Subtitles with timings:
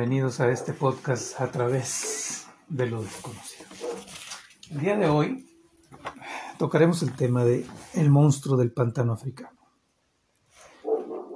[0.00, 3.68] bienvenidos a este podcast a través de lo desconocido.
[4.70, 5.46] El día de hoy
[6.58, 9.58] tocaremos el tema de el monstruo del pantano africano.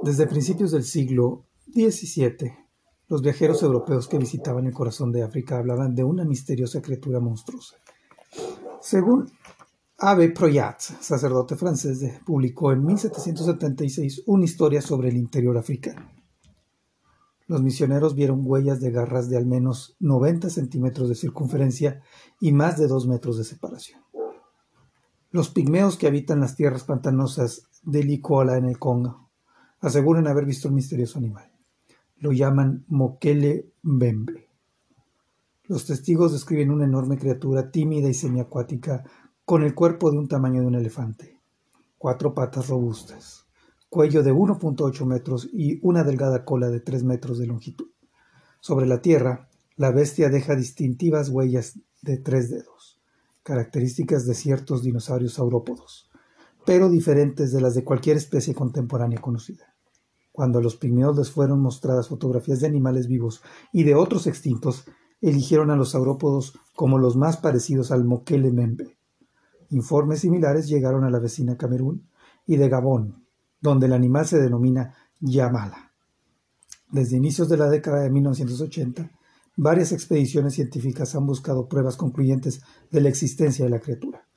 [0.03, 2.55] Desde principios del siglo XVII,
[3.09, 7.77] los viajeros europeos que visitaban el corazón de África hablaban de una misteriosa criatura monstruosa.
[8.81, 9.31] Según
[9.99, 16.24] Abe Proyat, sacerdote francés, publicó en 1776 una historia sobre el interior africano.
[17.47, 22.03] Los misioneros vieron huellas de garras de al menos 90 centímetros de circunferencia
[22.41, 24.01] y más de 2 metros de separación.
[25.31, 29.31] Los pigmeos que habitan las tierras pantanosas de Licola en el Congo
[29.81, 31.53] aseguran haber visto el misterioso animal.
[32.17, 34.49] Lo llaman Mokele Mbembe.
[35.65, 39.05] Los testigos describen una enorme criatura tímida y semiacuática
[39.45, 41.41] con el cuerpo de un tamaño de un elefante,
[41.99, 43.44] cuatro patas robustas,
[43.95, 47.87] cuello de 1.8 metros y una delgada cola de 3 metros de longitud.
[48.59, 53.01] Sobre la tierra, la bestia deja distintivas huellas de tres dedos,
[53.45, 56.11] características de ciertos dinosaurios saurópodos,
[56.67, 59.73] pero diferentes de las de cualquier especie contemporánea conocida.
[60.33, 64.87] Cuando a los pigmeos les fueron mostradas fotografías de animales vivos y de otros extintos,
[65.21, 68.99] eligieron a los saurópodos como los más parecidos al membe.
[69.71, 72.09] Informes similares llegaron a la vecina Camerún
[72.45, 73.24] y de Gabón,
[73.65, 75.91] donde el animal se denomina Yamala.
[76.93, 79.11] Desde inicios de la década de 1980,
[79.57, 84.29] varias expediciones científicas han buscado pruebas concluyentes de la existencia de la criatura.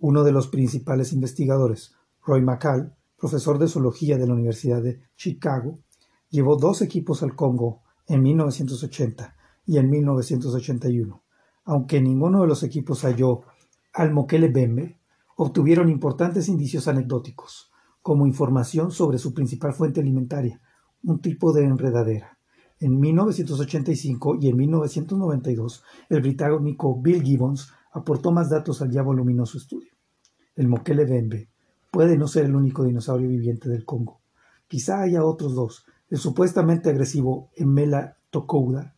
[0.00, 1.94] Uno de los principales investigadores,
[2.26, 5.78] Roy McCall, profesor de zoología de la Universidad de Chicago,
[6.28, 11.22] llevó dos equipos al Congo en 1980 y en 1981.
[11.66, 13.42] Aunque ninguno de los equipos halló
[13.92, 14.98] al Mokele Bembe,
[15.36, 17.71] obtuvieron importantes indicios anecdóticos
[18.02, 20.60] como información sobre su principal fuente alimentaria,
[21.04, 22.38] un tipo de enredadera.
[22.80, 29.56] En 1985 y en 1992, el británico Bill Gibbons aportó más datos al ya voluminoso
[29.56, 29.92] estudio.
[30.56, 31.48] El moquele bembe
[31.92, 34.20] puede no ser el único dinosaurio viviente del Congo.
[34.66, 38.96] Quizá haya otros dos, el supuestamente agresivo Emela tocouda,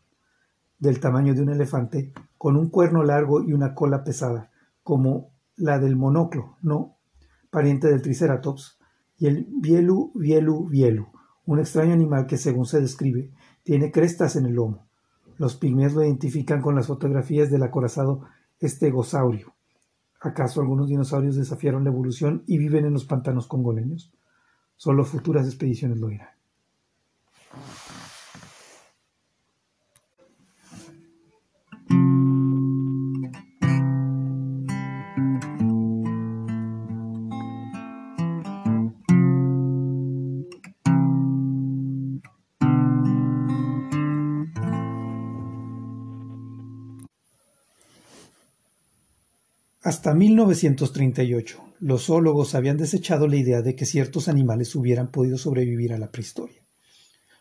[0.79, 4.51] del tamaño de un elefante, con un cuerno largo y una cola pesada,
[4.83, 6.97] como la del monoclo, no,
[7.51, 8.79] pariente del Triceratops,
[9.19, 11.09] y el vielu vielu vielu,
[11.47, 13.31] un extraño animal que, según se describe,
[13.63, 14.87] tiene crestas en el lomo.
[15.37, 18.23] Los pigmeos lo identifican con las fotografías del acorazado
[18.61, 19.55] estegosaurio.
[20.21, 24.13] ¿Acaso algunos dinosaurios desafiaron la evolución y viven en los pantanos congoleños?
[24.77, 26.29] Solo futuras expediciones lo dirán.
[49.84, 55.93] Hasta 1938, los zoólogos habían desechado la idea de que ciertos animales hubieran podido sobrevivir
[55.93, 56.65] a la prehistoria.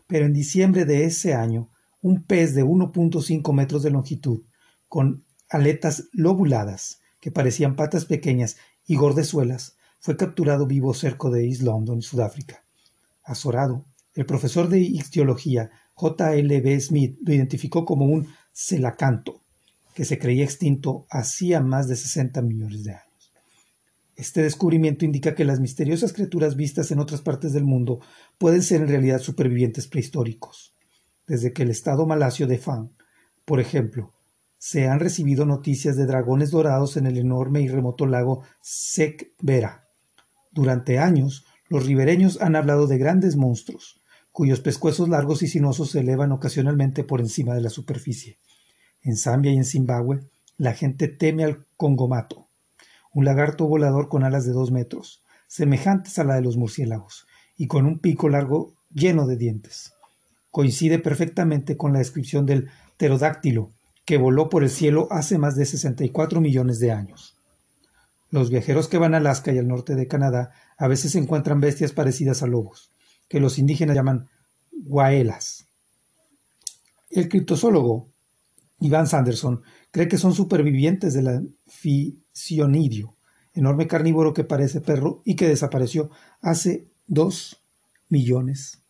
[0.07, 1.69] Pero en diciembre de ese año,
[2.01, 4.41] un pez de 1.5 metros de longitud,
[4.89, 11.61] con aletas lobuladas, que parecían patas pequeñas y gordezuelas, fue capturado vivo cerca de East
[11.61, 12.65] London, Sudáfrica.
[13.23, 16.33] Azorado, el profesor de ictiología J.
[16.35, 16.59] L.
[16.59, 16.81] B.
[16.81, 19.42] Smith lo identificó como un celacanto,
[19.93, 23.33] que se creía extinto hacía más de 60 millones de años.
[24.15, 27.99] Este descubrimiento indica que las misteriosas criaturas vistas en otras partes del mundo
[28.37, 30.75] pueden ser en realidad supervivientes prehistóricos.
[31.25, 32.91] Desde que el estado malasio de Fan,
[33.45, 34.13] por ejemplo,
[34.57, 39.89] se han recibido noticias de dragones dorados en el enorme y remoto lago Sekbera.
[40.51, 43.99] Durante años, los ribereños han hablado de grandes monstruos,
[44.31, 48.37] cuyos pescuezos largos y sinuosos se elevan ocasionalmente por encima de la superficie.
[49.03, 50.21] En Zambia y en Zimbabue,
[50.57, 52.47] la gente teme al congomato,
[53.13, 57.27] un lagarto volador con alas de dos metros, semejantes a la de los murciélagos,
[57.57, 59.93] y con un pico largo lleno de dientes.
[60.51, 63.73] Coincide perfectamente con la descripción del pterodáctilo,
[64.05, 67.37] que voló por el cielo hace más de 64 millones de años.
[68.29, 71.91] Los viajeros que van a Alaska y al norte de Canadá a veces encuentran bestias
[71.91, 72.91] parecidas a lobos,
[73.27, 74.29] que los indígenas llaman
[74.71, 75.67] guaelas.
[77.09, 78.12] El criptozoólogo
[78.79, 79.61] Ivan Sanderson
[79.91, 83.17] cree que son supervivientes del anficionidio,
[83.53, 86.09] enorme carnívoro que parece perro y que desapareció
[86.41, 87.63] hace dos
[88.09, 88.83] millones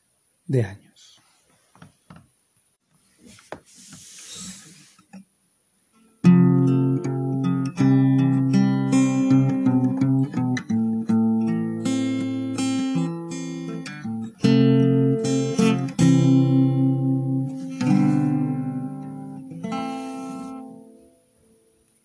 [0.45, 0.82] de años.